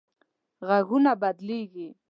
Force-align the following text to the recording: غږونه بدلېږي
غږونه 0.67 1.11
بدلېږي 1.21 1.87